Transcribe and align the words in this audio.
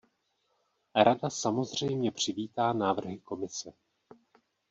Rada 0.95 1.29
samozřejmě 1.29 2.11
přivítá 2.11 2.73
návrhy 2.73 3.19
Komise. 3.19 3.73